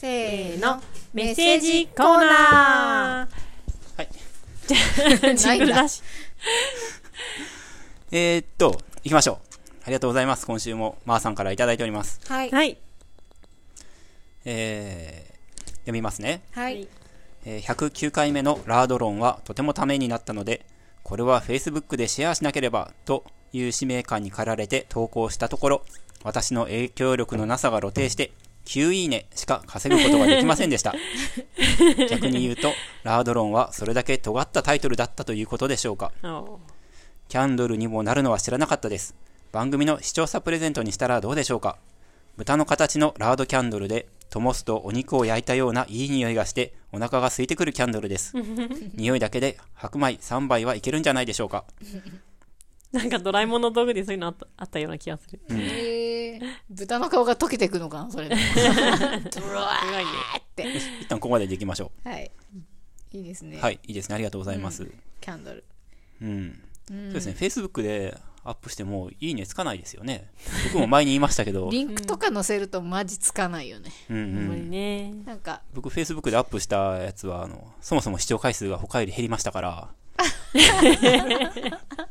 [0.00, 0.82] せーのの
[1.12, 3.28] メッセージコーナ
[3.98, 4.08] はい。
[4.66, 6.02] ージングルだし。
[8.10, 9.36] えー、っと、行きましょう。
[9.84, 10.46] ありがとうございます。
[10.46, 12.18] 今週も、まーさんからいただいております。
[12.28, 12.78] はいはい。
[14.46, 16.40] えー、読みますね。
[16.52, 16.88] はい
[17.44, 20.64] えー109回目のラード論はとてもためになったので、
[21.02, 25.82] これは Facebook でシェアしなければという使命感に駆られて投稿したところ、
[26.22, 28.32] 私の影響力のなさが露呈して、
[28.64, 30.94] 9いいねしか稼ぐことができませんでした。
[32.08, 32.72] 逆に言うと、
[33.02, 36.12] ラード論はそれだけ尖ったタイトルだったということでしょうか。
[36.22, 36.58] お
[37.28, 39.14] キャンドルにもなるのは知らなかったです。
[39.52, 41.78] 番組の視聴者プレゼントにしたらどうでしょうか。
[42.36, 48.34] 豚の形のラードキャンドルで、灯すとお肉を焼いたようないい匂いがして、お腹が空いてくるキャンドルです。
[48.94, 51.64] 匂いだけで白米3杯はいけるんじゃないでしょうか。
[52.92, 55.40] なんかドラえもんの道具でそういうのあったような気がする。
[55.50, 55.99] えー、
[56.68, 58.50] 豚の顔が溶けていくのかなそれでドラ
[59.30, 60.10] すごいね。
[60.36, 60.68] ーって
[61.00, 62.30] 一旦ここまででいきましょはい
[63.12, 63.60] いいですねう。
[63.60, 64.14] はい、いいですね。
[64.14, 64.88] ありがとうございます。
[65.20, 65.64] キャンドル
[66.22, 66.62] うん。
[66.88, 70.30] そうですね、Facebook でアップしてもいいねつかないですよね。
[70.72, 74.70] 僕も前に言いましたけど、 リンクとか載せるとマジつかないよねうんうほん。
[74.70, 75.12] ね。
[75.24, 79.88] なんか僕 Facebook でアップしたやつは、あの、そもそも視聴回数が他より減りましたから、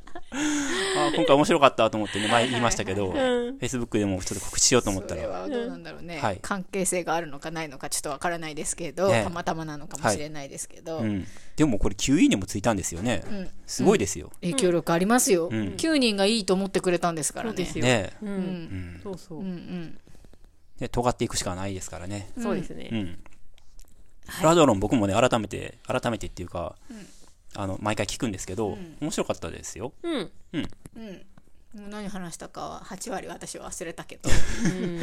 [0.98, 11.26] あ今回面白かったと思ってね、前言いましたけど、Facebook でもちょっと告知しようと思ったそれら、はどうなんだろうね、はい関係性があるのかないのかちょっとわからないですけど、ねたまたまなのかもしれないですけど、うん。
[11.56, 13.18] でもこれ9いいねもついたんですよね。
[13.18, 14.32] んすごいですよ。
[14.42, 17.86] 影響力ありますよ、ん9人がいいと思ってくれたんですからねそうですよ。
[17.86, 18.26] ねう。
[18.26, 19.00] うんん。
[19.04, 19.50] そうそううんう。
[19.50, 19.98] ん
[20.80, 22.32] で尖っていくしかないですからね。
[22.42, 22.90] そうですね。
[22.92, 23.20] うん。
[24.42, 26.76] ラドロン僕もね、改めて、改めてっていうか、
[27.60, 29.92] あの、毎回聞くんですけど、面白かったですよ。
[30.02, 30.32] うん。
[31.74, 34.28] もう何話したかは8割私は忘れたけど
[34.66, 35.00] うん。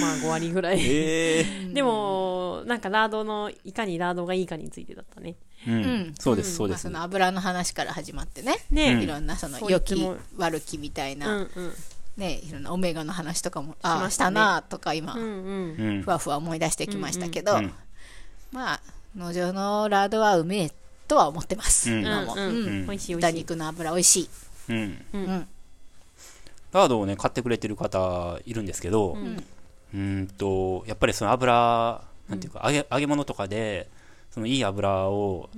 [0.00, 0.80] まあ5割ぐらい。
[0.80, 5.36] ええでも、なんかラードの、いかにラードがいいかについてだったね。
[5.66, 6.14] うん。
[6.20, 6.90] そうです、そうまあ、ですそ。
[6.90, 9.94] の油の話から始まってね、ねいろんなその良き
[10.36, 11.48] 悪きみたいうんな、うん。
[12.18, 15.76] ねいろんなオメガの話とかもああしたたなとか今、うんうん。
[15.78, 16.10] うんふ。
[16.10, 17.72] わふわ思い出してきましたけど、うん
[18.52, 18.80] まあ
[19.16, 20.72] 農場のラードはうめえ
[21.08, 22.02] とは思ってます、うん。
[22.02, 23.16] 豚味しい。
[23.34, 24.28] 肉の油美味しい、
[24.68, 25.04] うん。
[25.12, 25.48] うん。
[26.72, 33.88] ラードをね、買ってくれてる方いるんですけど、うーんと、やっぱりその油、なんていうか、揚げ、揚げ物とかで、
[34.36, 35.48] そのいい油を、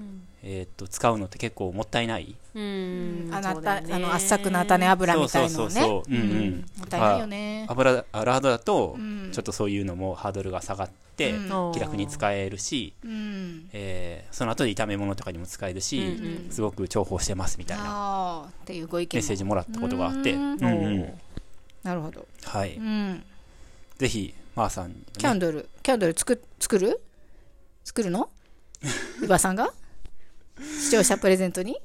[0.41, 2.37] えーっと、使うのって結構もったいない。
[2.55, 3.29] うん。
[3.33, 3.95] あなた、そうだよね。
[3.95, 5.67] あの圧搾の種油みたいのをね。
[5.67, 6.15] そうそうそうそう。
[6.15, 6.65] うんうん。
[6.79, 11.73] もったいないよね、油、あラードだとん、ちょっとそういうのもハードルが下がって、うん。
[11.73, 13.69] 気楽に使えるし、うん。
[13.73, 19.19] えーその後で炒め物とかにも使えるし、うんすごく重宝してますみたいなああっていうご意見も。
[19.19, 20.57] メッセージもらったことがあって、ううん。
[20.57, 21.13] んうん。
[21.83, 23.25] なるほど、はい、うん、
[23.99, 25.69] ぜひ、まーさんに、ね、キャンドル。
[25.83, 27.01] キャンドル作作る？
[27.85, 28.31] 作るの？
[28.83, 29.73] 伊庭さんが？
[30.81, 31.79] 視聴者プレゼントに？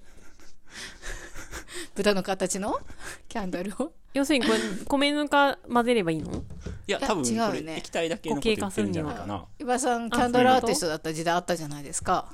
[1.96, 2.80] 豚の形の？
[3.28, 3.94] キャンドルを？
[4.14, 6.44] 要するにこれ、米ぬか混ぜればいいの？
[6.88, 7.62] いや、多分こ違うよね。
[7.64, 9.46] れ液体だけのこと言ってるんじゃないかな。
[9.60, 12.28] 伊庭さんキャンドルアーティストだった時代あったじゃないですか？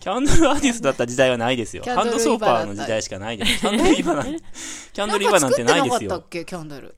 [0.00, 1.82] キャンドルアーティストだった時代はないですよ。
[1.84, 3.60] キャンハンドソーパーの時代しかないです。
[3.60, 4.40] キャンドルイバなんて、
[4.92, 6.18] キャンドルイバなんてないですんか作ってなかったよ。
[6.18, 6.28] っ。
[6.28, 6.96] けキャンドル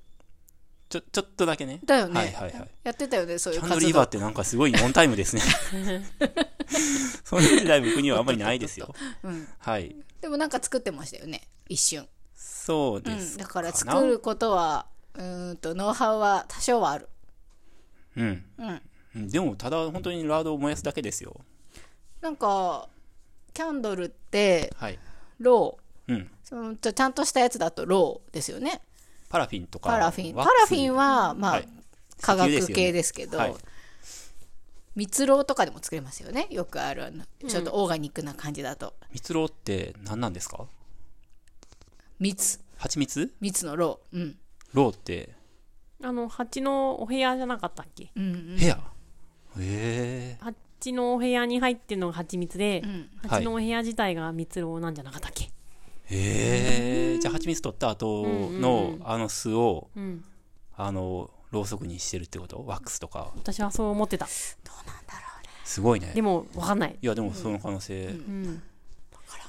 [0.95, 1.81] ちょ、ちょっとだけね。
[1.85, 2.71] だよねはいはいはい。
[2.85, 5.43] やってたよねそういうキャンドルイバってなんかすごいオンタイムですね。
[7.25, 8.95] そんな時代僕にはあんまりないですよ。
[9.25, 9.97] うんはい。
[10.21, 17.09] でもなんか作ってましたよね一瞬うん、そうですだからな作ることはうーんとノウハウは多少はある
[18.17, 18.45] うん。
[18.59, 18.83] うん
[19.17, 21.41] うんでも、ただ本当にラードを燃やすだけですよ。
[22.21, 22.89] なんか
[23.53, 24.99] キャンドルってはい。
[25.41, 26.31] ローうん。
[26.45, 28.81] そのちゃんとしたやつだとローですよね
[29.29, 29.91] パラフィンとか。
[29.91, 30.35] パラフィン。
[30.35, 31.69] パラフィンはまあ、はい。
[32.21, 33.55] 化学系ですけどはい。
[34.95, 36.47] 蜜ろうとかでも作れますよね。
[36.51, 40.67] よくあるあのちょっとオーガニックな感じだと、蜜ろうって何なんですか？
[42.21, 42.61] 蜜。
[42.77, 43.35] 蜂蜜？
[43.41, 44.19] 蜜のろう。
[44.19, 44.39] うん。
[44.73, 45.31] ろうって、
[46.03, 48.13] あの、蜂のお部屋じゃなかったっけ？
[48.15, 48.79] うん部屋？
[49.59, 50.39] へえ。
[50.41, 53.11] 蜂のお部屋に入ってるのが蜂蜜で、ん。
[53.29, 55.45] 蜂のお部屋自体が蜜ろうなんじゃなかったっけ？
[55.45, 55.49] へ
[56.11, 60.25] えじゃあ蜂蜜取った後のあの巣をうん。
[60.77, 62.65] あのろうそくにしてるってこと？
[62.67, 63.33] ワックスとか？
[63.37, 64.27] 私はそう思ってた。
[65.65, 66.13] すごいね。
[66.15, 66.99] でも、わかんない。
[67.01, 68.63] いやでもその可能性、うん。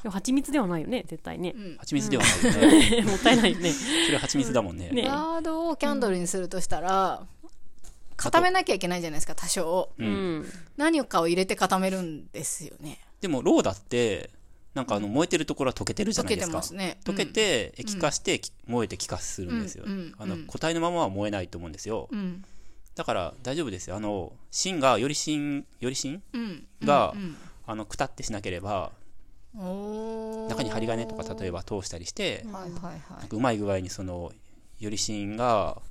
[0.03, 1.55] でも蜂蜜ではないよね、絶対ね。
[1.77, 3.71] 蜂蜜ではないよね、 もったいないよね。
[3.71, 4.89] それ蜂蜜だもんね。
[4.89, 5.01] ね。
[5.03, 7.25] ラードをキャンドルにするとしたら、
[8.15, 9.89] 固めなきゃいけないじゃないですか多少。
[9.97, 10.45] うん。
[10.77, 12.99] 何かを入れて固めるんですよね。
[13.19, 14.29] でもろうだって
[14.75, 16.57] なんかあの燃えてるところは溶けてるじゃ溶けてないですか。
[16.57, 16.98] ますね。
[17.06, 19.92] 溶けて液化してき燃えて気化するんですよ、うん。
[19.92, 20.16] うん。
[20.18, 20.45] あのうん。
[20.48, 22.44] 固体のままは燃えないと思うんですよ、うん。
[22.95, 23.95] だから大丈夫ですよ。
[23.95, 26.68] あの芯がより芯より芯うん。
[26.83, 27.38] が、うん。
[27.66, 28.92] あのくたってしなければ
[30.48, 33.27] 中に針金とか例えば通したりして、はいはいはい。
[33.27, 34.33] かうまい具合にその
[34.80, 35.81] より芯が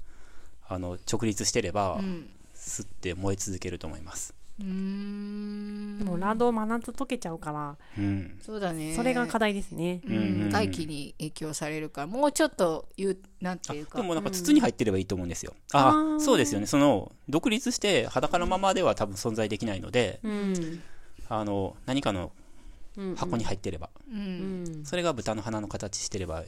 [0.68, 2.30] あの直立してれば、うん。
[2.54, 5.98] すって燃え続けると思いますうーん。
[5.98, 8.94] でもラード真夏溶けちゃうから、うんそうだね。
[8.94, 10.00] それが課題ですね。
[10.06, 10.50] ううんうんん。
[10.50, 13.98] 大気に影響されるから、もうちょっと言う、なんていうか。
[13.98, 20.82] でもなんか筒に入ってればいいと思うんですよ、ああーそうですよねその独立して裸のままでは多分存在できないので、うん。
[21.28, 22.32] あの何かの
[22.96, 24.14] うん箱に入ってれば、う。
[24.14, 24.84] うんん。
[24.84, 26.46] それが豚の鼻の形してればい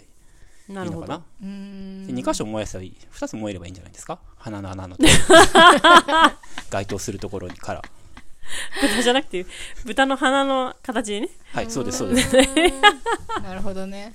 [0.72, 0.82] な？
[0.82, 1.24] いるほどのかな。
[1.42, 2.06] うーん。
[2.06, 4.20] で2箇所燃やせばいい2つ燃えればいいんじゃないですか？
[4.36, 4.96] 鼻の穴の
[6.70, 7.82] 該当するところから
[8.80, 9.46] 豚じゃなくて、
[9.84, 11.28] 豚の鼻の形でね。
[11.52, 12.36] はいそうですそうです。
[13.42, 14.14] なるほどね。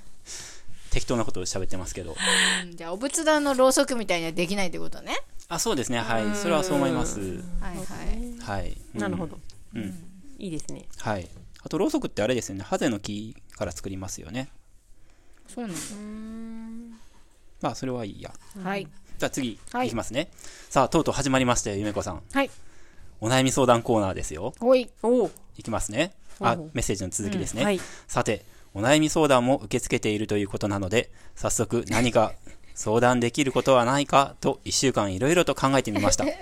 [0.92, 2.16] 適当なことを喋ってますけど。
[2.64, 2.76] うん。
[2.76, 5.18] じゃあ、お仏壇のろうそくみたいにはできないってことね。
[5.48, 6.00] あそうですね。
[6.00, 6.36] はい。
[6.36, 7.20] それはそう思います。
[7.20, 8.40] はいはい。
[8.40, 9.00] はい、うん。
[9.00, 9.40] なるほど。
[9.74, 10.04] うん。
[10.38, 10.86] いいですね。
[10.98, 11.30] はい。
[11.64, 12.64] あとろうそくってあれですよね。
[12.64, 14.50] ハゼの木から作りますよね。
[15.48, 16.98] そうなんだ。
[17.62, 18.34] まあそれはいいや。
[18.62, 18.88] はい。
[19.18, 19.88] じゃあ次、はい。
[19.88, 20.30] い、きますね。
[20.70, 22.22] さあとうとう始まりましたよゆめこさん。
[22.34, 22.50] はい。
[23.22, 24.90] お悩み相談コーナーですよおい。
[25.04, 25.32] おお。
[25.56, 27.80] いきますねあメッセージの続きですね、はい。
[28.08, 32.34] さて、お悩み相談も受け付けているということなので、早速何か
[32.76, 36.26] 相談できることはないかと1週間いろいろと考えてみました。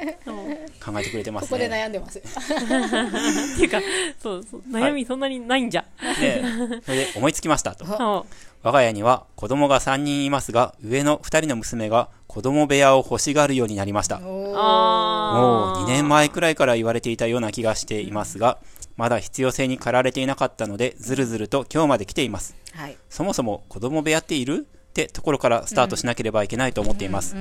[0.80, 1.84] 考えてくれてますここでね。
[1.84, 2.20] 悩んでます。
[2.20, 3.82] っていうか、
[4.22, 5.84] そうそう、悩みそんなにないんじゃ。
[6.22, 6.42] ね
[6.86, 7.86] それで思いつきましたと。
[7.88, 8.24] あ
[8.62, 14.20] 我が家には子供が3人いますが、上の2人の娘が子供部屋を欲しがるようになりました。
[14.20, 18.58] もあう2年前くらいから言われていたような気がしていますが、
[18.98, 22.56] まだ必要性に駆られていなかったので、ずるずると今日まで来ています。
[22.74, 22.98] はい。
[23.10, 24.68] そもそも子供部屋っている？
[25.04, 27.36] ってところからスタートしなければいけないと思っています。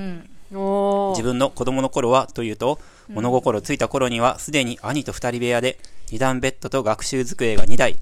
[0.51, 2.79] 自分の子供の頃はというと、
[3.09, 5.79] 物心ついた頃にはすでに兄と二人部屋で、
[6.11, 7.97] 二段ベッドと学習机が2台、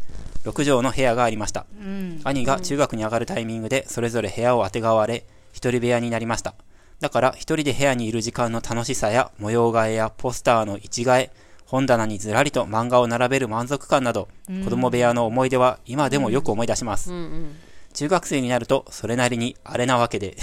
[0.44, 1.66] 6畳の部屋がありました。
[1.80, 2.20] うん。
[2.22, 6.54] 兄が中学に上がるタイミングで、それぞれ部屋を当てがわれ、一人部屋になりました。
[7.00, 11.30] だから、一人で部屋にいる時間の楽しさや、模様替えやポスターの一替え、
[11.66, 14.28] 本棚にずらりと漫画を並べる満足感など、
[14.64, 17.10] 子供部屋の思い出は今でもよく思い出します。
[17.10, 17.56] うんうん。
[17.96, 20.36] 中学生になると、それなりにあれなわけで、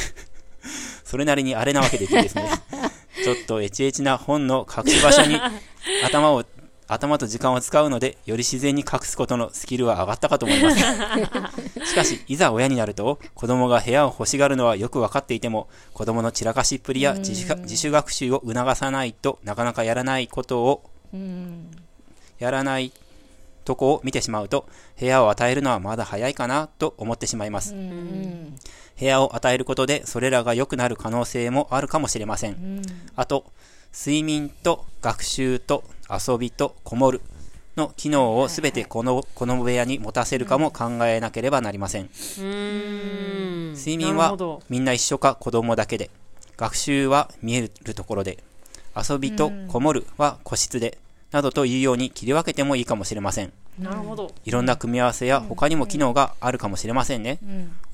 [1.06, 2.50] それなりにあれなわけでってですね、
[3.24, 5.40] ちょっとエチエチな本の隠し場所に
[6.04, 6.44] 頭を、
[6.88, 10.80] 頭と時間を使うので、より自然に隠すことのスキルは上がったかと思います。
[11.86, 21.70] しかし、いざ親になると、子供が部屋を欲しがるのはよくわかっていても、子供の散らかしっぷりや自主か自主学習を促さないとなかなかやらないことを、うん。
[22.40, 22.92] やらない
[23.64, 24.68] とこを見てしまうと、
[25.00, 27.74] 部屋を与えるのはまだ早いかなと思ってしまいます。
[27.74, 28.56] うん。
[29.00, 32.82] 部屋を与えることでそれらが良くなる可能性もあるかもしれません。
[33.16, 33.46] あと、
[33.94, 37.22] 睡眠と学習と遊びとこもる
[37.76, 42.10] の機能をすべてこの、この部屋に持たせるかも考えなければなりません。
[43.76, 44.38] 睡眠は
[44.70, 46.10] みんな一緒か子供だけで、
[46.58, 48.44] 学習は見えるところで、
[48.96, 51.00] 遊びとこもるは個室で、
[51.34, 53.52] などというように切り分けてもいいかもしれません。
[53.80, 54.32] なるほど。
[54.46, 57.40] いろんな組み合わせや他にも機能があるかもしれませんね。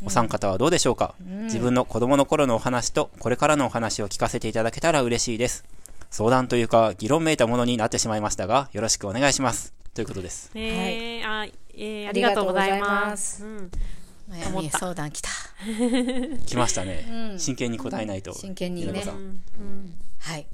[0.03, 5.63] お三方はどうでしょうか、自分の子供の頃のお話とこれからのお話を聞かせていただけたら嬉しいです。
[6.12, 9.74] 相談というか議論めいたものになってしまいましたが、よろしくお願いします。
[9.93, 10.51] ということです。
[10.53, 13.46] えー、あ、えー、ありがとうございます。
[13.46, 13.72] うん。
[14.29, 15.29] 悩み相談来た。
[16.46, 17.36] 来ましたね。
[17.38, 18.34] 真剣に答えないと。
[18.34, 19.39] 真剣にねゆめこさん
[20.19, 20.46] はい。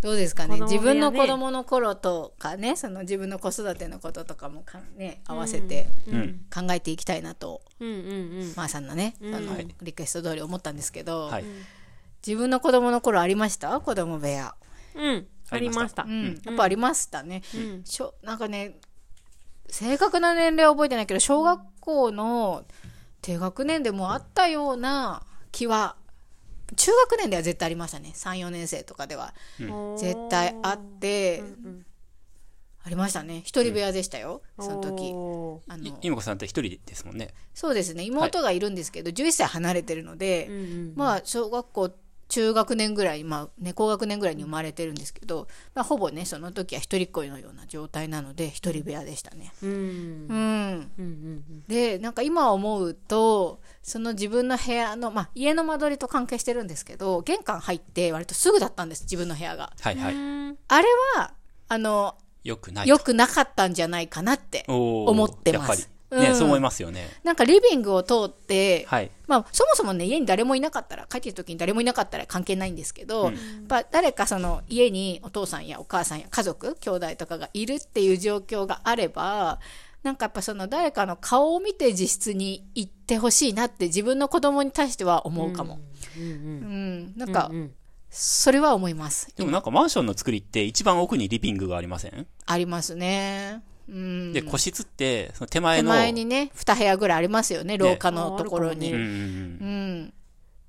[0.00, 0.54] どうですかね？
[0.54, 6.40] ね自分の子供の頃とかね、その自分の子育てのこととかもかね、合わせてうん。
[6.54, 7.98] 考えていきたいなと、うんうんう
[8.44, 8.52] ん。
[8.56, 11.44] まーさんのね、あのはいリクエスト通り思ったんですけど、はい。
[12.26, 13.80] 自分の子供の頃ありました？
[13.80, 14.54] 子供部屋。
[14.94, 15.26] うん。
[15.50, 16.04] ありました。
[16.04, 16.40] うん。
[16.44, 17.42] やっぱありましたね。
[17.54, 17.84] うん。
[17.84, 18.78] しょなんかね、
[19.68, 22.64] 正確な年齢は覚えてないけど、小学校の
[23.20, 25.96] 低学年でもあったような気は、
[26.76, 28.12] 中学年では絶対ありましたね。
[28.14, 29.34] 3、4年生とかでは。
[29.96, 31.42] 絶対あって、
[32.84, 33.42] ありましたね。
[33.44, 35.10] 一人部屋でしたよ、その時。
[35.70, 37.34] あのゆめこさんって一人ですもんね。
[37.54, 38.04] そうですね。
[38.04, 40.92] 妹がいるんですけど、11歳離れてるので、うんうん。
[40.96, 41.90] まあ、小学校、
[42.28, 49.52] 中学年ぐらい、まあ、ね、高学年ぐらいに生まれてるんですけど、まあ、ほぼね、その時は一人っ子のような状態なので、一人部屋でしたね。
[49.62, 50.90] うん。
[50.98, 51.64] うん。
[51.66, 59.72] で、なんか今思うと、その自分の部屋の、まあ、家の間取りと関係してるんですけど、玄関入って割とすぐだったんです、自分の部屋が。
[59.80, 60.14] はいはい。
[60.14, 60.58] うん。
[60.68, 61.32] あれは、
[61.68, 62.88] あの、よくない。
[62.88, 65.90] 良くなかったんじゃないかなって思ってます。
[66.10, 67.06] ね、うんそう思いますよね。
[67.22, 69.10] なんかリビングを通って、はい。
[69.26, 79.60] まあ、そもそもね、家に誰もいなかったら、帰ってきた時に誰もいなかったら関係ないんですけど、うんやっぱ誰かその家にお父さんやお母さんや家族、兄弟とかがいるっていう状況があれば、
[80.02, 85.80] なんかやっぱその誰かの顔を見て自室に行ってほしいなって自分の子供に対しては思うかも。
[86.16, 87.12] うんうんうん。
[87.16, 87.74] なんかう、ん
[88.10, 89.28] それは思います。
[89.36, 92.26] でもなんかマンションの作りって一番奥にリビングがありません？
[92.46, 93.62] ありますね。
[93.88, 94.32] うん。
[94.32, 95.90] で、個室って、その手前手の。
[95.90, 98.92] 前にね、二部屋ぐらいありますよね、廊下のところに。
[98.92, 100.12] ねうん。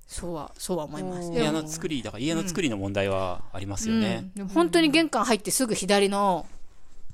[0.08, 1.28] そうは、そうは思います。
[1.28, 4.32] うん部屋の作り、だから家の作りの問題はありますよね。
[4.54, 6.46] 本当に玄関入ってすぐ左の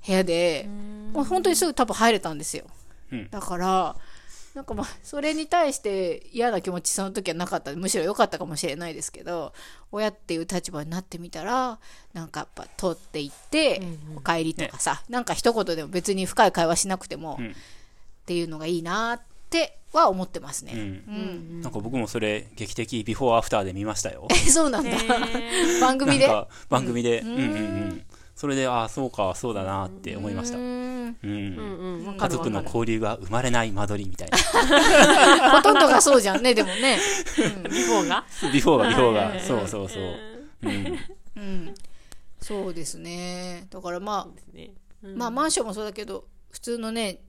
[0.06, 0.70] 部屋で、
[1.14, 2.66] もう本当にすぐ多分入れたんですよ。
[3.12, 3.96] うんだから、
[4.56, 7.74] なんかまあ、それに対して嫌な気持ちその時はなかった。
[7.74, 9.54] むしろ良かったかもしれないですけど、
[9.92, 11.78] 親っていう立場になってみたら、
[12.14, 13.82] なんかやっぱ通っていって、
[14.16, 17.56] お帰りとかさ、なんか一言でも別に深い会話しなくても、うん
[18.26, 19.22] っていうのがいいなっ
[19.52, 20.74] ては思ってますね。
[20.74, 20.84] うんう
[21.60, 21.62] ん。
[21.62, 24.28] なんか僕もそれ劇的ビフォーアフターで見ましたよ。
[24.32, 24.90] え、 そうなんだ。
[24.90, 24.96] へ
[25.80, 26.28] 番組で。
[26.68, 27.44] 番組で、うんうんう
[27.94, 28.06] ん。
[28.36, 30.58] それで、ああ、そうか、そうだなって思いました。
[31.22, 34.38] 家族の交流が生まれない間取りみたいな。
[35.52, 37.00] ほとんどがそうじゃんね、でもね。
[37.70, 38.26] before が？
[38.52, 39.20] before が before が。
[39.28, 40.04] はいそうそうそう。
[40.64, 41.00] うん。
[41.36, 41.76] うん。
[42.40, 43.68] そうですね。
[43.70, 47.20] だからまあ、まあマンションもそうだけど、普通のね、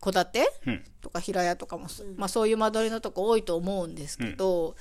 [0.00, 4.76] 戸建てうんとか平屋とかもそ、まあそういう間取りのとこ多いと思うんですけど、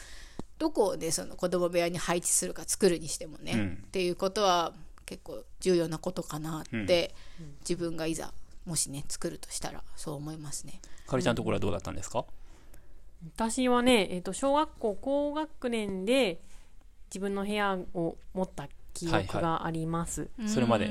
[0.59, 4.73] どこをね、その子供部屋に配置するか作るにしてもね、うんっていうことは
[5.05, 7.13] 結構重要なことかなって、
[7.62, 8.33] 自分がいざ、
[8.65, 10.79] もしね、作るとしたらそう思いますね。
[11.07, 12.25] かりちゃんのところはどうだったんですか？
[13.36, 16.39] 私はね、えっと小学校高学年で
[17.10, 20.89] 自分の部屋を持った記憶があります、それまで。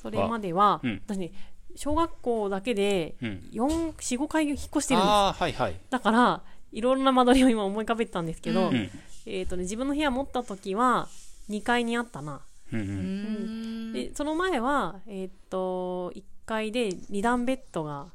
[0.00, 1.32] それまでは、うん私ね
[1.76, 3.48] 小学校だけでうん。
[3.52, 5.80] 45回引っ越してるんですはいはい。
[5.90, 6.42] だから
[6.72, 8.90] いろんな間取りを今思い浮かべてたんですけど、うんうん。
[9.26, 11.08] えっとね、自分の部屋持った時は
[11.48, 12.42] 2階にあったな
[12.74, 12.90] うんう。
[12.90, 18.06] うんんでその前は、えっと1階で2段ベッドが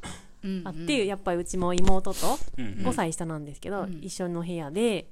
[0.43, 5.07] うんあって、やっぱりうちも妹とうん5歳下なんですけど、うん一緒の部屋で、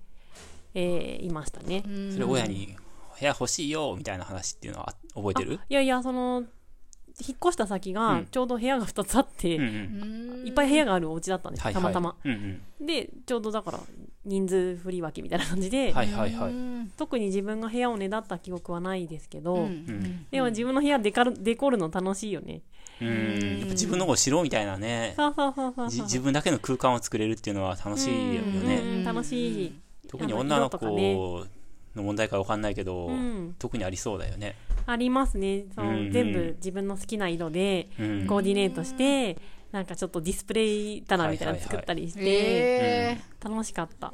[0.73, 2.11] えーいましたね、うん。
[2.13, 2.75] それ親に、
[3.19, 5.59] 部屋欲しいよ、みたいな話っていうのはあ覚えてる？
[5.69, 6.43] いやいやその
[7.19, 10.47] 引っ越した先うがんちょうど部屋が2つあって、うんうん。
[10.47, 11.83] いっぱい部屋があるお家だったんです、はいはい。
[11.83, 12.15] たまたま。
[12.23, 13.79] うんでちょうどだから
[14.27, 15.93] 人数振り分けみたいな感じで、うん。
[15.95, 16.51] はいはいはい。
[16.51, 20.25] うん特に自分が部屋をねだった記憶はないですけど、うんうん。
[20.29, 22.61] でも自分の部屋デカルデコるの楽しいよね
[23.01, 23.59] うん。
[23.59, 25.13] やっぱ自分の方を知ろうみたいなね。
[25.15, 28.77] そうそうそうそうじ自分だけの空間を作れるっていうのは楽しいようんね。
[28.77, 30.85] うん楽しい、特に女の子
[31.95, 34.55] の問題かわかんないけど、うん特にありそうだよね。
[34.85, 38.27] ありますねそう、うんうん全部自分の好きな色でうん。
[38.27, 39.37] コーディネートして、
[39.71, 44.11] なんかちょっとディスプレイ棚みたいなの作ったりして、え楽しかった。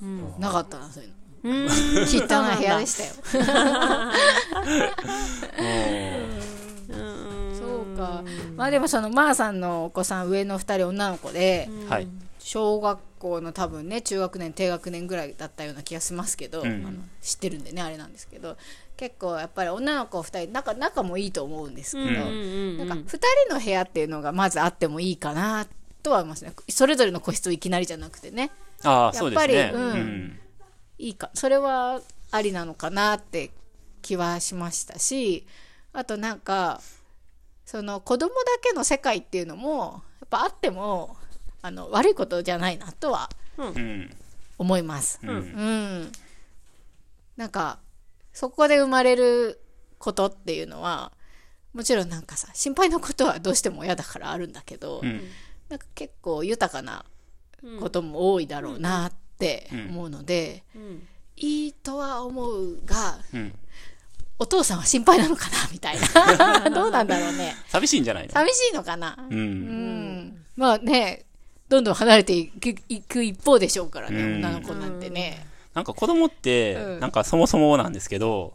[0.00, 0.24] うん。
[0.24, 1.14] ー、なかったな、そういうの。
[1.44, 1.66] うん。
[1.66, 3.14] 汚い部屋でしたよ。
[6.88, 7.58] うん。
[7.58, 8.22] そうか。
[8.56, 12.06] まあでもその、まーさんのお子さん、上の二人女の子で、はい。
[12.44, 18.56] 小学校の多分ね、中学年、低学年ぐらいだったような気がしますけど、うんあの知ってるんでね、あれなんですけど、
[18.96, 25.66] 結構やっぱり女の子二人、仲、仲もいいと思うんですけど、うんなんか二人の部屋っていうのがまずあってもいいかな、
[26.02, 26.52] とは思いますね。
[26.68, 28.50] それぞれの個室をいきなりじゃなくてね。
[28.82, 29.12] あ。
[29.14, 30.38] やっぱりうんうん
[30.98, 32.00] いいか、それは
[32.32, 33.50] ありなのかなって
[34.02, 35.46] 気はしましたし、
[35.92, 36.80] あとなんか、
[37.64, 41.16] その子供だけの世界っていうのも、やっぱあっても、
[41.62, 44.10] あの、悪いことじゃないなとはうん。
[44.58, 45.18] 思います。
[45.22, 46.12] うんうん。
[47.36, 47.78] なんか、
[48.32, 49.60] そこで生まれる
[49.98, 51.12] ことっていうのは、
[51.72, 55.20] もちろんなんかさ、心配なことはどうしても嫌だからあるんだけど、うん。
[55.68, 57.04] なんか結構豊かな
[57.80, 63.54] ことも多いだろうなって思うので、うんいいとは思うが、うん。
[64.38, 66.68] お父さんは心配なのかなみたいな。
[66.70, 67.56] どうなんだろうね。
[67.68, 68.32] 寂しいんじゃないの？
[68.32, 69.16] 寂しいのかな？
[69.30, 69.34] う。
[69.34, 70.44] うんん。
[70.56, 71.24] まあね、
[71.72, 74.34] どんどん離れていくいく一方でしょうからね、うん。
[74.36, 75.46] 女の子なんてね。
[75.72, 77.00] なんか子供ってう、ん。
[77.00, 78.52] なんかそもそもなんですけど、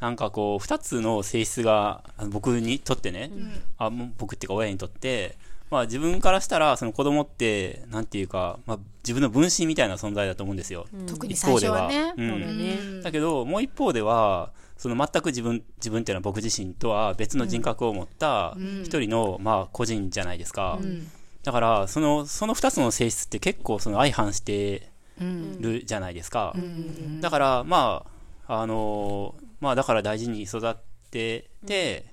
[0.00, 3.30] なんかこう、二つの性質が、僕にとってね、
[3.78, 5.36] あもう僕っていうか親にとって、
[5.70, 10.86] まあ自分からしたら、その子供って、なんていうか、まあ自分の分身みたいな存在だと思うんですよ。
[11.06, 12.12] 特に最初はね。
[12.18, 13.02] うん。
[13.02, 18.82] だけど、もう一方では、その全く自分、自分っていうのは僕自身とは別の人格を持ったん。
[18.84, 20.78] 一人の、まあ個人じゃないですか。
[20.82, 21.08] うん
[21.44, 24.90] だから、その、その二つの性質って結構その相反して
[25.20, 25.60] うん。
[25.60, 26.52] るじゃないですか。
[26.56, 27.20] うん。
[27.20, 28.04] だから、ま
[28.46, 30.74] あ、あのまあだから大事に育っ
[31.10, 32.06] てて、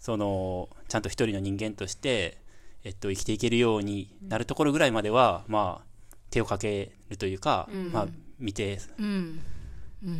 [0.00, 2.38] その、ちゃんと一人の人間として、
[2.84, 8.06] えっと、生きていけるようになるところぐらいまでは、まあ、手をかけるというか、まあ、
[8.38, 9.40] 見て、うん。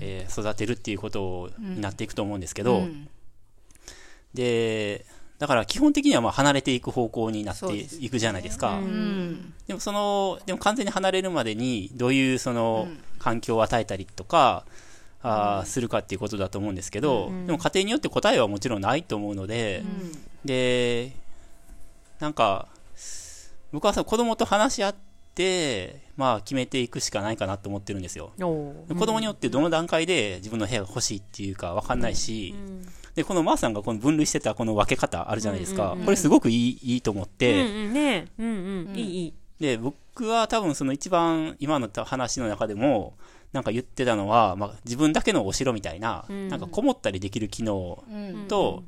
[0.01, 3.09] えー育てるっていうことになっていくと思うんですけど、うん。
[4.33, 5.05] で、
[5.39, 8.79] だから基本的にはまあ離れていく方向になってそうですいくじゃないですか。
[8.79, 9.53] うん。
[9.67, 12.89] でもその、でも完全に離れるまでに、どういうその
[13.19, 14.65] 環境を与えたりとか、
[15.23, 19.83] あーするかっていうことだと思うんですけど、でも家庭によって答えはもちろんないと思うので、
[20.45, 21.13] で、
[22.21, 22.69] なんか、
[23.73, 24.95] 僕はさ、子供と話し合っ
[25.35, 28.33] て、まあ決めていくしかないかなと思ってるんですよ。
[28.99, 32.55] 子供によってどの段階で自分の部屋が欲しいっていうか分かんないし、
[33.15, 35.97] で、このマーさんがこの分類してたこの分け方あるじゃないですか。
[36.05, 38.29] これすごくいい、いいと思って、うんうんね。
[38.39, 38.97] うんうん。
[38.97, 39.35] いいいい。
[39.61, 43.15] で、僕は多分その一番今の話の中でも、
[43.53, 48.03] なんか言ってたのは、まあ、自分だけのお城みたいな、なんかこもったりできる機能
[48.49, 48.83] と、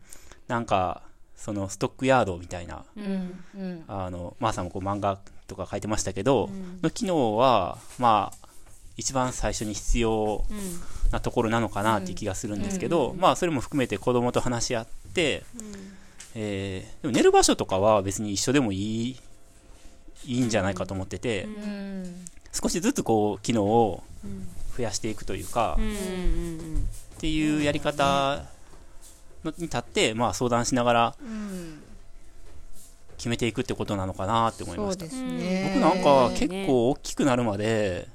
[0.48, 1.02] なんか、
[1.36, 3.44] そのストックヤードみたいな、うん。
[3.56, 3.84] うん。
[3.86, 6.50] あの、まー、さんもこう漫画とか書いてましたけど、
[6.82, 8.45] の機能は、まあ、
[8.96, 10.44] 一番最初に必要
[11.10, 15.44] なところなのかなっていう気がするんですけど、まあ、それも含めて子供と話し合って、
[16.34, 19.16] えーでも寝る場所とかは別に一緒でもいい、
[20.24, 22.24] いいんじゃないかと思ってて、うん。
[22.52, 24.02] 少しずつこう機能を
[24.76, 28.44] 増やしていくというか、っていうやり方
[29.44, 31.82] のに立って、まあ、相談しながらうん。
[33.16, 35.06] 決めていくってことなのかなって思いました。
[35.06, 35.72] ね。
[35.74, 38.08] 僕なんかね結構大きくなるまで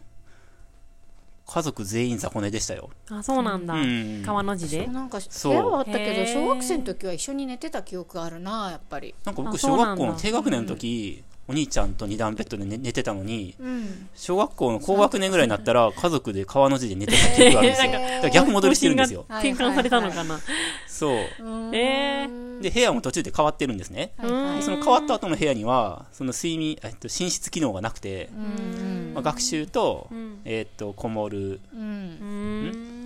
[1.54, 3.74] 家族全員雑魚寝でしたよ、うんあそうなんだ。
[3.74, 4.24] うん。
[4.26, 4.86] 川の字で？
[4.86, 5.52] そうなんかそう。
[5.52, 6.34] 部屋はあったけへー。
[6.34, 9.14] ど小学生の時は一緒に寝てた記憶があるなやっぱり。
[9.26, 10.04] なんか僕あそうなんだ。
[10.04, 14.10] 小学校の低学年の時、お兄ちゃんと二段ベッドで寝寝てたのにうん。
[14.16, 17.92] 小学校の高学年ぐらいになったら家族で川の字で寝てた記憶があるんですよ。
[17.92, 19.26] だから逆戻りしてるんですよ。
[19.28, 20.40] 転換されたのかな？
[20.88, 21.18] そう。
[21.76, 22.62] えー。
[22.62, 24.14] で部屋も途中で変わってるんですね。
[24.18, 24.56] はいはい。
[24.58, 29.12] でその変わった後の部屋にはその睡眠、えっと、寝室機能がなくて、うん。
[29.16, 30.42] まあ、学習と,、ん。
[30.46, 31.60] えっとこもる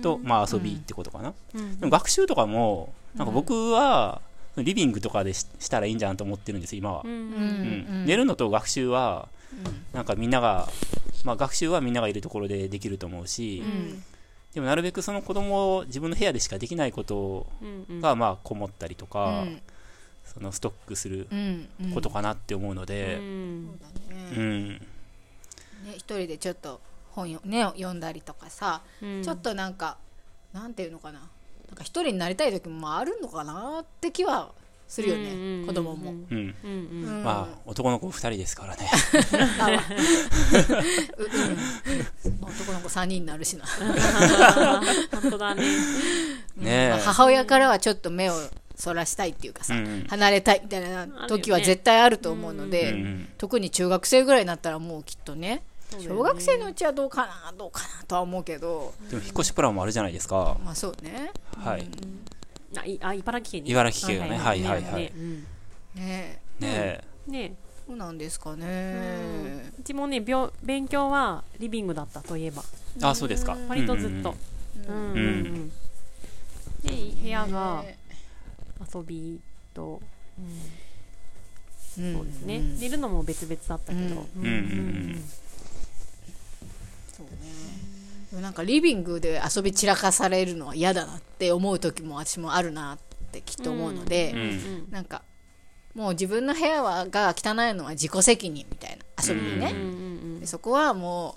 [0.02, 1.80] と、まあ、遊びってことかな、うん。
[1.80, 4.20] でも学習とかもなんか僕は
[4.62, 8.02] リビングとかでししたらいいんじゃんと思ってるんです今は、うんううん。
[8.02, 8.04] ん。
[8.04, 9.28] 寝るのと学習は
[9.92, 10.68] なんかみんなが、
[11.24, 14.02] まあ、学習はみんながいるところでできると思うし、うん。
[14.54, 17.46] でもなるべくその子供を自分の部屋でしかできないこと
[18.00, 19.60] がまあこもったりとうか、ん。
[20.24, 21.28] そのストックする
[21.94, 23.80] ことかなって思うので、うん。
[24.32, 24.68] うん。
[24.68, 24.78] ね
[25.94, 29.22] 一人でちょっと本よ、ね、読んだりとかさ、うん。
[29.22, 29.98] ちょっとなんか
[30.52, 31.28] なんていうのかな
[31.68, 34.52] なんか一人になりたい時もまああるのかなって気は
[34.88, 36.26] するよね、うんうんうん子供も、うん。
[36.30, 36.54] うん。
[36.64, 38.88] うんうんまあ男の子2人ですからね。
[41.18, 41.22] う
[42.26, 42.38] うん。
[42.40, 45.62] 男の子3人になるしな、本当だね。
[46.56, 46.90] ねえ。
[46.90, 48.34] まあ母親からはちょっと目を
[48.76, 53.28] そらしたいっていうかさ、うん離れたいみたいな時は絶対あると思うので、うんうん。
[53.38, 55.64] 特に中学生ぐらいになったらもうきっとね
[55.98, 58.92] 小学生のうちはどうかなどうかなとは思うけど。
[59.08, 60.56] でも引っ越しプランもあるじゃないですか。
[60.64, 61.30] まあそうね。
[61.56, 61.88] はい。
[62.76, 63.64] あいあ茨城県。
[63.64, 65.02] に茨城県がねはいはいはい。
[65.02, 65.46] ねうん。
[65.94, 66.38] ね。
[66.58, 67.54] ねね
[67.86, 69.70] そうなんですかね。
[69.78, 72.62] うちもね病勉強はリビングだったといえば。
[73.00, 73.56] えあそうですか。
[73.68, 74.34] 割とずっと。
[74.88, 74.94] うん。
[74.94, 75.16] うん。
[75.16, 75.68] うん。
[76.82, 77.98] で部屋がね
[78.92, 79.40] 遊び
[79.72, 80.00] と
[80.38, 82.14] うん。
[82.14, 82.58] そうですね。
[82.58, 82.78] ん。
[82.78, 84.26] 寝るのも別々だったけど。
[84.36, 84.44] うん。
[84.44, 84.46] うん。
[84.46, 84.54] うん。
[85.10, 85.22] うん
[87.16, 87.32] そうね。
[88.30, 92.98] でもなんかリビングで遊び散らかされるのは嫌だなって思う時も私もあるなっ
[93.32, 94.40] てきっと思うので、うん。
[94.40, 94.90] うん。
[94.90, 95.22] なんか
[95.94, 99.82] もう自分の部屋はが汚いのは自己責任みたいな遊びにね、うんう
[100.36, 101.36] んでそこはも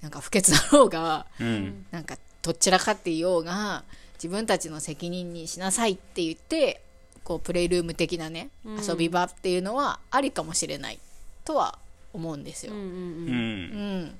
[0.00, 1.86] うなんか不潔だろうがうん。
[1.90, 6.82] なんかとっちらかっていようが自分たちの責任にしなさいって言って
[7.22, 10.98] こうプレイルーム的なね、遊び場っていうのはありかもしれない
[11.44, 11.78] とは
[12.12, 14.18] 思うんですよ、うんうんううんん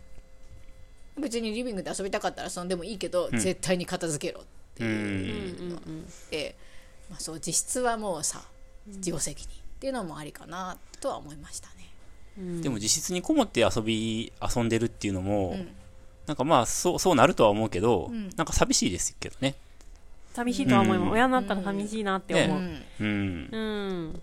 [1.20, 4.90] 別にリビングで遊びたかったらそんでもいいけど、絶対に片付けろってうい
[5.50, 6.56] う、うんうんうんで、
[7.11, 8.42] まあ、そう実質はもうさ
[8.87, 11.74] 自己責任っていうのもありかなとは思いましたね。
[12.38, 12.62] うん。
[12.62, 15.68] でも実質にこもって遊び遊んでるっていうのも、ん。
[16.26, 18.30] なんかまあそうそうなるとは思うけど、ん。
[18.37, 19.54] なんか寂しいですけどね。
[20.35, 21.09] 寂しいとは思います。
[21.09, 21.12] うん。
[21.12, 22.59] 親になったら寂しいなって思う。
[22.59, 22.83] うん。
[23.00, 23.48] うん。
[23.50, 23.59] う
[24.12, 24.22] ん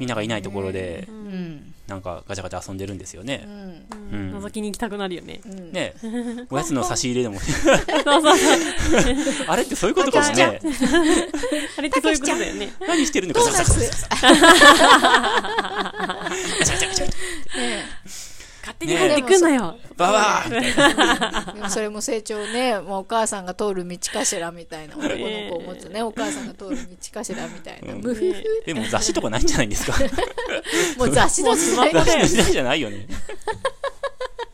[0.00, 1.74] みんながいないところでうん。
[1.86, 3.44] なんかガチャガチャ遊んでるんですよね。
[3.46, 3.52] う、ん。
[3.52, 4.34] うん。
[4.34, 5.40] うん覗きに行きたくなるよね。
[5.44, 5.94] うんね。
[6.50, 7.38] おやつの差し入れでも。
[7.44, 8.34] そうそう
[9.46, 10.60] あれってそういうことかもね。
[11.76, 12.72] あれってそういうことだよね。
[12.80, 14.30] 何してるのかガチャガチャガチャ
[16.58, 17.06] ガチャガチャガチャ。
[17.60, 17.84] ね
[18.60, 19.78] 勝手に入ってくんなよ。
[19.96, 21.52] ババーみたいな。
[21.54, 25.16] でもそれも成長ね、もうお母さんが通る道かしらみたいな、男の
[25.50, 27.94] 子を持つね、お母さんが通る道かしらみたいな。
[28.66, 29.94] でも雑誌とかないんじゃないんですか
[30.98, 33.06] もう雑誌の時代もう雑誌の時代じゃないよね。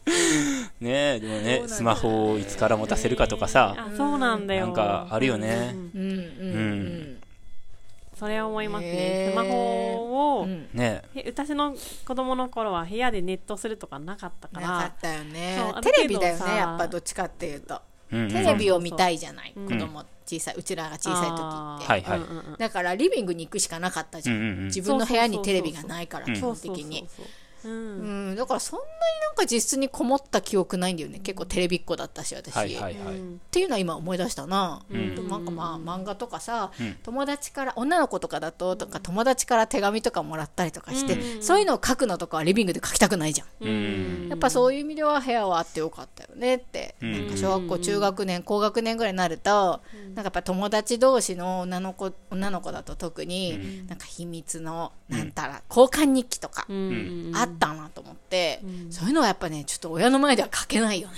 [0.80, 4.66] ねえ、でもね、スマホをいつから持たせるかとかさ、あ、そうなんだよ。
[4.66, 7.15] なんかあるよねうんうんうんうんうん。
[8.18, 9.28] それは思いますへね。
[9.28, 9.32] ー。
[9.32, 10.68] スマホを、うん。
[10.72, 11.02] ね。
[11.14, 11.76] へ私の
[12.06, 15.58] 子供の頃は部屋でネットするとかなかったかなら、かったよね。
[15.82, 17.80] テレビだよさねやっぱどっちかっていうと。
[18.10, 18.16] え。
[18.16, 18.28] うんうん。
[18.32, 24.64] テレビを見たいじゃない、うん子供小さいうちらが小さい時って、だからリビングに行くしかなかったじゃん、うんうんうん。
[24.64, 27.06] 自分の部屋にテレビがないから基本的に。
[27.08, 27.22] そ
[27.66, 28.30] うん。
[28.30, 28.90] うんだからそんなに
[29.28, 31.18] なんか実質にこもった記憶ないんだよね。
[31.18, 33.18] 結構テレビっ子だったし私、はいはいはい。
[33.18, 35.28] っていうのは今思い出したな、ん。
[35.28, 36.96] なんかまあ漫画とかさ、うん。
[37.02, 41.42] 友達から女の子とかだととか友達から手紙とかもらったりとかして、うん。
[41.42, 44.28] そういうのを書くのとかはリビングで書きたくないじゃん、うん。
[44.28, 47.12] やっぱそういう意味では部屋はあってよかったよねって、うん。
[47.12, 57.32] なんか小学校中学年高学年ぐらいになると、なんかやっぱ友達同士の女の子女の子だと特に、なんか秘密のなんたら、交換日記とかうん。
[57.34, 61.14] あったなと思って、そういうのはやっぱねちょっと親の前では書けないよね。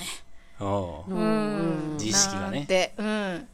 [0.60, 1.92] おううん。
[1.94, 2.58] 自意識がね。
[2.58, 3.48] なんてうん。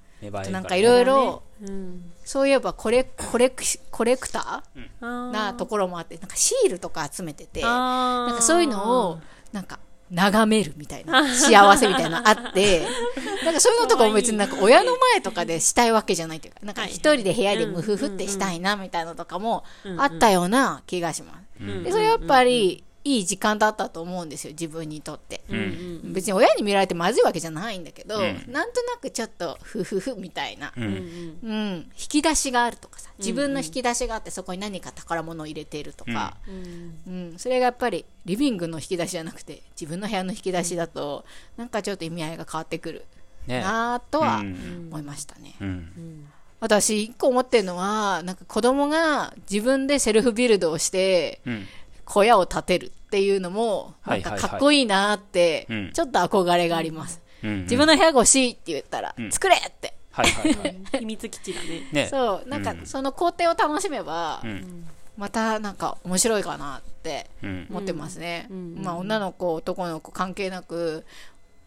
[0.51, 2.13] なんかいろいろうん。
[2.25, 9.19] そういえばコレコレクシコレクタあーーなところもあってなんかシールとか集めててなんかそういうのを
[9.53, 9.79] なんか
[10.11, 12.87] 眺めるみたいな幸せみたいなのあって
[13.45, 19.65] なんかそういうのとかも別になんか親の前とかでしたいわけじゃないというかなんか一人で部屋でムフフってしたいなみたいなのとかも
[19.99, 21.44] あったような気がします。
[21.59, 25.43] でそれやっぱりいい時間だったと思うんですよ自分にとって。
[25.51, 26.13] うん。
[26.15, 28.23] 別に親に見られてまずいわけじゃないんだけど、うん。
[28.51, 31.39] なんとなくちょっとフフフみたいな、ううんん。
[31.43, 36.95] うん、引き出しがあるとかさ自分の引き出しがあってそこに何か宝物を入れているとか、うん。
[37.07, 37.39] うん。
[37.39, 41.27] それがやっぱりリビングの引き出しじゃなくて自分の部屋の引き出しだと
[41.59, 43.05] なんかちょっと意味合いが変わってくる
[43.47, 43.61] ね。
[43.61, 44.89] なぁとはうん。
[44.91, 45.57] 思いましたね。
[45.61, 46.29] うん
[46.61, 51.67] 私一個思ってるのはなんか子供が自分でセルフビルドをしてうん。
[52.07, 55.93] 小屋を建てるっていうのもなんかかっこいいなってうん。
[55.93, 57.21] ちょっと憧れがあります。
[57.43, 59.31] うん自分の部屋が欲しいって言ったら、ん。
[59.31, 59.95] 作れって。
[60.11, 60.77] はいはいはい。
[61.01, 61.89] 秘密基地だね。
[61.93, 62.07] ね。
[62.09, 64.87] そう、なんかうんその工程を楽しめば、うん。
[65.17, 67.67] またなんか面白いかなってうん。
[67.71, 68.47] 思ってますね。
[68.51, 68.79] うん。
[68.83, 71.05] まあ女の子、男の子関係なく、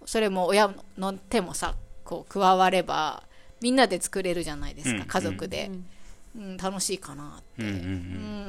[0.06, 3.24] それも親の手もさ、こう加われば、
[3.62, 5.70] みんなで作れるじゃないですか、うん家族で
[6.36, 7.64] う、んうん楽しいかなって。
[7.64, 7.84] うんうんううん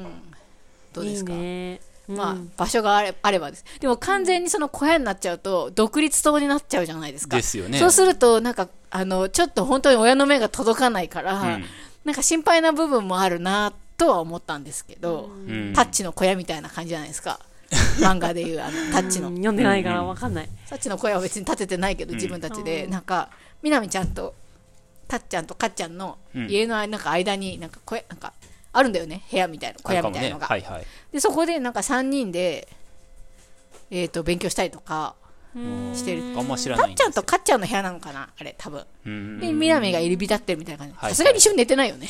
[0.05, 0.07] ん
[0.93, 1.33] どうですか？
[1.33, 1.81] いいね。
[2.09, 3.65] まあうん、場所があれあればです。
[3.81, 7.37] でも完全にその小屋になっちゃうと、独立島になっちゃうじゃないですか。
[7.37, 11.65] ですよねそうすると、なんか、あの、ちょっと本当に親の目が届かないから、うん
[12.05, 17.41] なんか心配な部分もあるな、とは思ったんですけど、うんタッチの小屋みたいな感じじゃないですか。
[18.01, 19.35] 漫画でいう、あの、タッチのうん。
[19.37, 20.49] 読んでないからわかんない。
[20.71, 23.29] タッチの小屋は別に建ててないけど、自分たちで、うんなんか、
[23.63, 24.35] みなみちゃんと、
[25.09, 28.33] たっちゃんとかっちゃんのうん家のなんか間に、なんか小屋、なんか、
[28.73, 30.53] あるんだよね、部屋みたいな、小屋みたいなのが。
[30.53, 32.69] あるかもねで、そこでなんか3人で、
[33.91, 35.15] えっ、と、勉強したりとか
[35.95, 36.21] してる。
[36.21, 38.85] はいはいあんま知らたっちゃんとかっちゃんの部屋なのかなあれ、多分。
[39.07, 40.95] うんで、みなみが入り浸ってるみたいな感じ。
[40.97, 42.09] はいさすがに一緒に寝てないよね。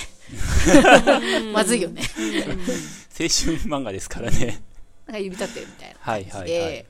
[1.55, 2.03] まずいよね。
[2.19, 4.63] 青春漫画ですからね
[5.07, 6.87] なんか入り浸ってるみたいなはい感じはいはいで。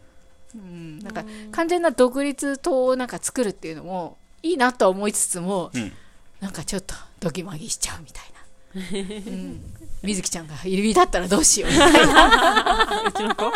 [0.55, 5.92] うん、なんか完全な独立島をなんか作るっていうのもいいなとは思いつつも、うん。
[6.40, 8.38] なんかちょっとドキマギしちゃうみたいな。
[8.74, 8.81] う
[9.35, 9.61] ん、
[10.03, 13.03] 水木ちゃんが入り浸ったらどうしようみたいな。
[13.09, 13.51] うちの子？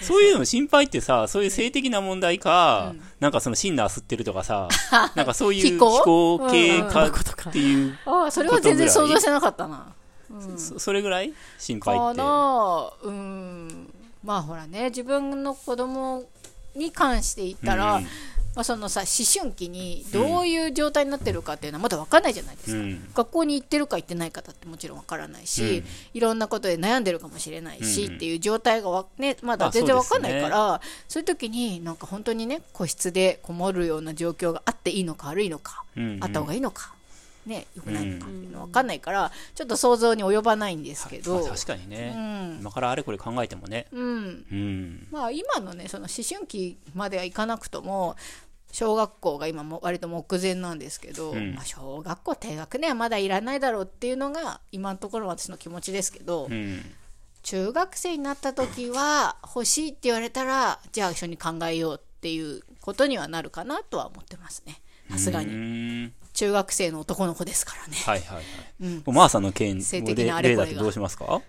[0.00, 4.68] そういうの心配ってさそういう性的な問題かなんかそのシンナー吸ってるとかさ
[5.14, 6.48] なんかそういう飛行？
[6.50, 6.90] 系うん。
[6.90, 9.92] かっていうああ、それは全然想像してなかったな。
[10.56, 12.18] そそれぐらい心配かって。
[12.18, 13.92] なうん。
[14.24, 16.24] まあほらね、自分の子供
[16.74, 18.06] に関して言ったら、うん
[18.54, 23.08] まあ、そのさ思春期にどういう状態になってるかっていうのはまだ分かんないじゃないですか、うん。
[23.14, 25.84] 学校に行ってるか行ってないかだってもちろん分からないし、うん。
[26.14, 36.18] いろんなことで悩んでるかもしれないし、うんっていう状態がわ、ね、まだまあ全然分かんないから、そういう時になんか本当にね個室でこもるような状況があっていいのか悪いのか、うん。
[36.20, 36.94] あった方がいいのか。
[37.46, 42.14] ね、よくないのかっていうの分かんないから、ちょっと想像に及ばないんですけど、まあ確かにね。
[42.16, 42.58] うん。
[42.60, 43.86] 今からあれこれ考えてもね。
[43.92, 45.08] うん、うん。
[45.10, 48.16] まあ今のねその思春期まではいかなくとも
[48.70, 51.54] 小学校が今も割と目前なんですけど、うん。
[51.54, 56.82] まあ、小学校低学年はまだいらないだろうっていうのが今のところ私の気持ちですけど、うん。
[57.42, 64.80] 中学生になった時は欲しいって言われたらじゃあ一緒に考えようっていうことにはなるかなとは思ってますね。
[65.10, 67.96] さすがうにん中学生の男の子ですからね。
[68.04, 68.44] はいはいはい。
[68.80, 69.14] うん。
[69.14, 70.64] マーさんの件性で的なあれこれが。
[70.64, 71.42] 例だとどうしますか？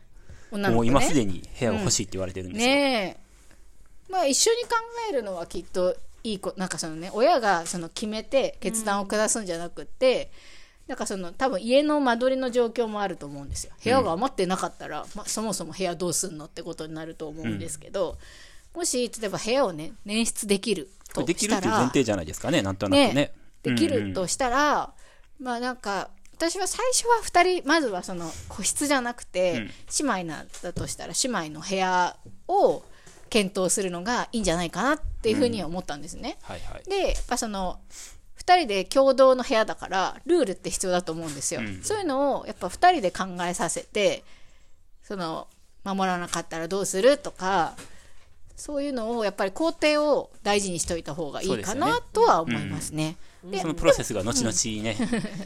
[0.51, 0.69] ね。
[0.69, 2.71] もう今すでに部屋が欲しいって言われてるんですよ。
[2.71, 4.69] ねえまあ一緒に考
[5.09, 10.31] えるのはきっといい子なんかそのね親がその決めて決断を下すんじゃなくって、
[10.87, 13.73] なんかその多分家の間取りの状況もあると思うんですよ。
[13.83, 18.17] 部屋が余ってなかったら、まあ、そもそも部屋どうすんのってことになると思うんですけど、
[18.75, 23.33] もし例えば部屋をね捻出できるとできるしたらっていう前提じゃないですかね、なんとなくね。
[23.63, 24.93] できうんうんるとしたら、
[25.39, 29.67] まあなんか私は最初は2人まずはその個室じゃなくて、
[29.99, 32.15] 姉妹なんだとしたら姉妹の部屋
[32.47, 32.83] を
[33.29, 36.37] 検討するのがいいんじゃないかなっていうふうには思ったんですね。
[36.43, 36.89] はいはい。
[36.89, 37.79] でやっぱその
[38.45, 44.23] 2人で共同の部屋だからルールって必要だと思うんですよ、うんそういうのをやっぱ2人で考えさせて
[45.01, 45.47] その
[45.83, 47.73] 守らなかったらどうするとか
[48.55, 53.17] そういうのをやっぱり工程を大事にしておいた方がいいかなとは思いますね。
[53.45, 54.97] でそのプロセスが後々ね、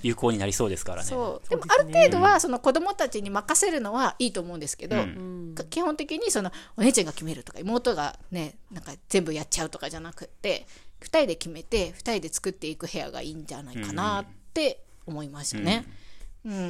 [0.03, 1.09] 有効になりそうですからね。
[1.09, 1.49] そう。
[1.49, 4.97] でもある程度はその子供たちに任せるのはいいと思うんですけど、
[5.69, 10.67] 基本的にそのお姉ちゃんが決めるとか妹がねなんか全部やっちゃうとかじゃなくって
[11.01, 15.85] 2人で決めて2人で作っていく部屋がいいんじゃないかなって思いましたね。
[16.45, 16.53] うん。
[16.53, 16.61] うんう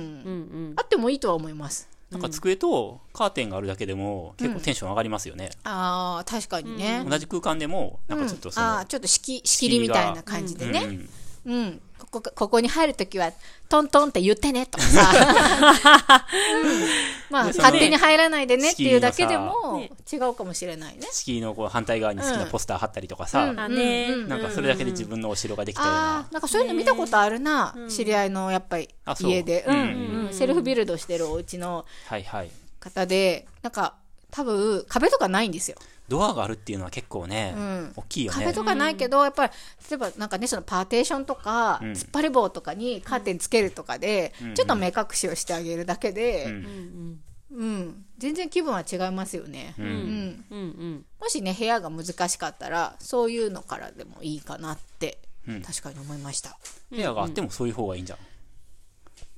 [0.70, 0.74] ん。
[0.78, 1.90] あってもいいとは思います。
[2.12, 5.50] なんか机とカーテンがあるだけでも結構テンション上がりますよね。
[5.66, 7.06] あー確かにね。
[7.08, 10.84] 同じ空間でも、なんかちょっとその、あーちょっと仕切りみたいな感じでね。
[10.86, 11.10] うん
[11.48, 13.32] うん、ここここに入るときは
[13.70, 15.12] トントンって言ってねとかさ、
[16.64, 16.88] うん。
[17.30, 21.08] まあ勝手に入らないでねっていうだけで敷も違うかもしれないね。
[21.12, 23.60] 敷居のこう反対側に好きなポスター貼ったりとかさ、うん。
[23.60, 24.30] あねうん。
[24.30, 29.76] なんかそれだけで自分のお城ができたようあなあ、なんかそういうの見たことあるな、知り合いのやっぱり家で、うん。
[29.76, 30.28] うん。
[30.28, 30.34] うん。
[30.34, 32.52] セルフビルドしてるお家のはいはい。
[32.80, 33.96] 方で、なんか
[34.32, 35.78] 多分壁とかないんですよ。
[36.08, 37.94] ドアがあるっていうのは結構ね、うん。
[37.96, 38.40] 大きいよね。
[38.40, 39.54] 壁とかないけど、やっぱり
[39.90, 41.92] 例えばなんかねそのパーテーションとか、うん。
[41.92, 44.54] 突っ張り棒とかにカーテンつけるとかで、うん。
[44.56, 47.20] ちょっと目隠しをしてあげるだけで、ううん
[47.52, 47.80] うん。
[47.82, 48.06] ん。
[48.18, 49.90] 全然気分は違いますよね、ううん。
[49.90, 51.06] んうんうん。
[51.20, 55.62] もしね部屋が難しかったらそういうのからでもいいかなって、うん。
[55.62, 56.58] 確かに思いました、
[56.90, 58.20] 部屋があってもそういう方がいいんじゃん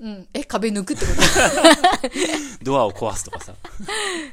[0.02, 1.20] うん、え壁抜くってこと？
[2.64, 3.54] ドアを壊すとかさ。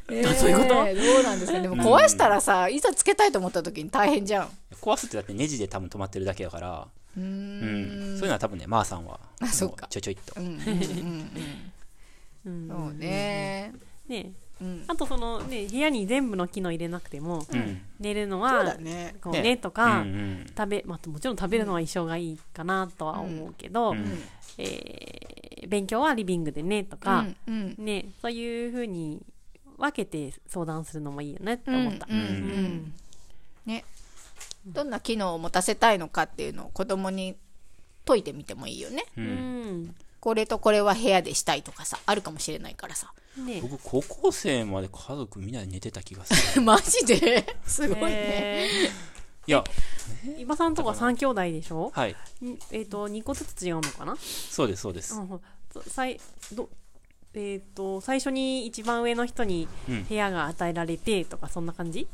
[0.08, 0.68] えーそういうこと？
[0.74, 0.74] ど
[1.20, 1.60] うなんですか？
[1.60, 4.50] でも壊したらさ、いざつけたいと思った時に大変じゃん。
[4.80, 6.86] 壊すってだってネジで多分止まってるだけだから。
[7.16, 8.14] うーうん。
[8.14, 9.86] んそういうのは多分ねまーさんはあそっか。
[9.86, 10.40] もちょいちょいっと。
[10.40, 10.60] うんうんうん
[12.46, 12.50] うん。
[12.50, 12.68] うん。
[12.68, 13.72] そうね。
[14.08, 14.84] ねうん。
[14.86, 17.80] あとそのね部屋に全部の機能入れなくてもうん。
[18.00, 19.16] 寝るのそうはだね。
[19.22, 19.42] こうね。
[19.42, 20.46] ねとかうんうん。
[20.56, 24.18] 食べまあもちろん食べるのは一緒がいいかなとは思うけどうん。
[24.58, 25.36] えー
[25.68, 27.84] 勉強はリビングでねとかうんうん。
[27.84, 29.20] ねそういうふうに
[29.78, 32.06] 分けて相談するのもいいよねって思った。
[33.66, 33.84] ね。
[34.66, 37.36] どんな機能を持たせたいのかっていうのを子供に
[38.04, 39.04] 解いてみてもいいよね。
[39.16, 39.94] ううんん
[40.26, 43.12] これとこれは部屋でしたいとかさあるかもしれないからさ。
[43.38, 43.60] ね。
[43.62, 46.62] 僕高校生まで家族みんなで寝てた気がする。
[46.66, 47.46] マジで？
[47.64, 48.10] すごいね。
[48.10, 48.68] へ
[49.46, 49.62] いや。
[50.24, 51.92] ー伊庭さんとか3兄弟でしょ？
[51.94, 52.16] はい。
[52.44, 54.16] んえっと2個ずつ違うのかな？
[54.20, 55.14] そうですそうです。
[55.14, 55.40] うん
[55.86, 56.18] さい
[56.52, 56.68] ど
[57.34, 60.04] えっ、と最初に一番上の人にうん。
[60.06, 62.08] 部屋が与えられてとかそんな感じ？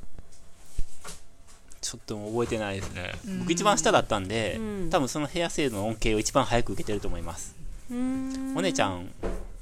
[1.80, 3.12] ちょっと覚えてないですね。
[3.38, 4.90] 僕一番下だったんでうん。
[4.90, 9.10] 多分その部屋制度の恩恵を一番早く受けてると思いますお姉ちゃん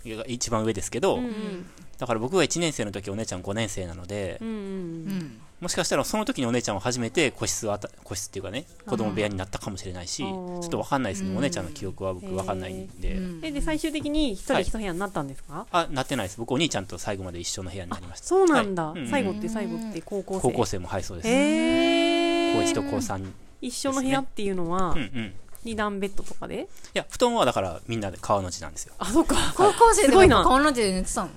[0.05, 1.67] が一番上ですけど、うんうん。
[1.99, 5.41] だから僕が1年生の時お姉ちゃん5年生なので、うんうんうん。
[5.61, 13.41] もしかしたらその時にお姉ちゃんは初めて個室をあた個室っていうかね子供部屋になったかもしれないし、ちょっと分かんないですね、お姉ちゃんの記憶は僕分かんないんで、うん。
[13.43, 16.39] えで最終的に一人はい一部屋になったんですか、あなってないです。
[16.39, 18.27] 僕お兄ちゃんと最後まで一緒の部屋になりました。
[18.27, 19.01] そうなんだ、はい。
[19.03, 19.09] うん。
[19.09, 20.41] 最後って最後って高校生。
[20.41, 25.25] 高校生もはいそうです、へえ高1と高3に一緒の部屋っていうのはうんうん。
[25.27, 25.33] い
[25.65, 26.69] 二段ベッドとかで？
[26.95, 28.95] や布団はだからみんなで川の字なんですよ。
[28.99, 29.37] あそうか。
[29.55, 30.43] 高校生ですごいな。
[30.43, 31.31] 顔の字で寝てたの？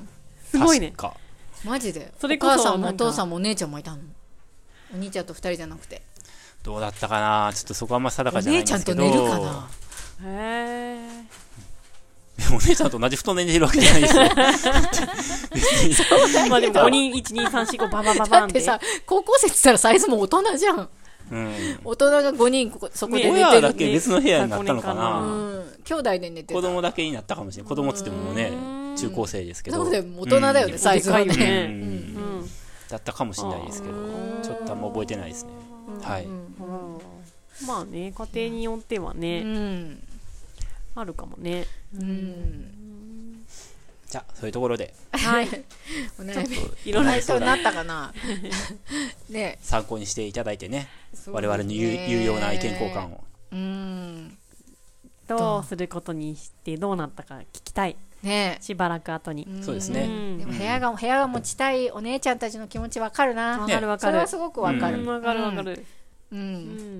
[0.50, 0.94] すごいね。
[0.96, 1.18] 確か。
[1.66, 2.14] マジで？
[2.20, 3.04] それこそお母さんもなんか。
[3.06, 4.00] お父さんもお姉ちゃんもいたの？
[4.94, 6.02] お兄ちゃんと二人じゃなくて。
[6.64, 7.52] どうだったかな？
[7.54, 9.70] ちょっとそこはあんま定おかじゃない姉ちゃんとんですけど寝るかな？
[10.26, 11.44] へえ
[12.52, 14.24] お姉ちゃんと同じ布団で寝てるわけじゃないですよ。
[15.54, 15.64] 別
[16.44, 16.50] に。
[16.50, 20.90] まあでも5人12345ババババンっだっててさ高校生って言ったらサイズも大人じゃん
[21.84, 25.20] 大人が5人ここそこで寝て親るだけ別の部屋になったのかねな。
[25.20, 25.66] うん。
[25.84, 26.54] 兄弟で寝てた。
[26.54, 28.52] 子供だけになったかもしれない子供っつってもね
[28.98, 29.84] 中高生ですけど。
[29.84, 30.80] そうだよ大人だよね、うん。
[30.80, 31.66] サイズはでかいよね。
[31.66, 31.74] うん。
[31.74, 32.50] うん。
[32.90, 33.94] だったかもしれないですけど。
[34.44, 35.52] ちょっとあんま覚えてないですね。
[36.02, 36.28] はい。
[37.66, 40.00] まあね家庭によってはうね、ん。
[40.96, 41.66] あるかもね。
[41.98, 42.74] うん。
[44.08, 44.94] じゃあそういうところで。
[45.12, 45.48] はい。
[46.20, 48.14] お悩みいろんな回答になったかな
[49.34, 49.58] ね。
[49.62, 50.88] 参考にしていただいてね。
[51.14, 53.24] そう我々に有用な意見交換を。
[53.52, 54.38] うん。
[55.28, 57.96] どうすることにしてどうなったか聞きたい。
[58.22, 58.58] ね。
[58.62, 59.48] しばらく後に。
[59.62, 60.08] そうですね。
[60.08, 60.38] ん。
[60.38, 63.60] でも部屋が、部屋が持ちたいお姉ちゃんたちの気持ちわかるな。
[63.60, 64.12] わかるわかる。
[64.12, 64.28] それは。
[64.28, 65.02] すごくわかる。
[65.02, 65.08] うん。
[65.08, 65.86] わかるわかる。
[66.32, 66.40] うん。
[66.40, 66.42] う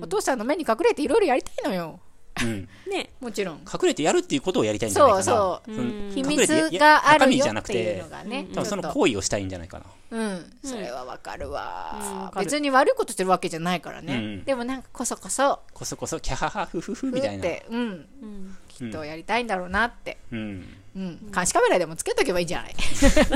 [0.02, 2.00] お父さんの目に隠れていろいろやりたいのよ。
[2.42, 2.68] うん。
[2.90, 3.10] ね。
[3.20, 3.58] もちろん。
[3.60, 5.22] 隠れてやるっていうことをやりたいんじゃないかな。
[5.24, 8.46] そうそうの秘密があ中るよっていうてのがね。
[8.52, 9.84] 多分そのちょっと行為をしたいんじゃないかな。
[10.10, 10.52] うん。
[10.64, 14.44] それはわかるうんわ別に悪いことしてるわけじゃないからねうん。
[14.44, 17.38] でもなんかこそこそ、こそこそ、キャハハフフフふみたいな。
[17.38, 17.78] って、うん。
[17.80, 17.82] う
[18.26, 20.18] んきっとやりたいんだろうなって。
[20.32, 20.68] うん。
[20.96, 21.30] うん。
[21.32, 22.74] 監視カメラでもつけとけばいいんじゃない？
[22.76, 23.26] そ れ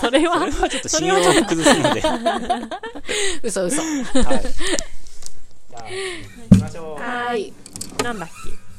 [0.00, 2.00] それは、はちょっと信用を崩すので。
[2.00, 3.46] はい。
[3.46, 3.82] 嘘嘘。
[3.82, 5.90] じゃあ、
[6.50, 7.02] 行きましょう。
[7.02, 7.52] はい。
[8.02, 8.28] なんだっ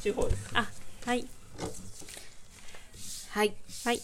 [0.02, 0.50] 地方です。
[0.54, 0.68] けあ、
[1.06, 1.26] はい。
[3.32, 3.54] はい。
[3.84, 3.98] はい。